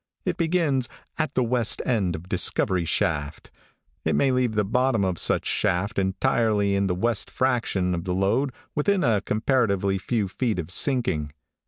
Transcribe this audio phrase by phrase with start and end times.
[0.25, 3.51] It begins 'at the west end of discovery shaft,'
[4.03, 8.15] it may leave the bottom of such shaft entirely in the west fraction of the
[8.15, 11.33] lode within a comparatively few feet of sinking.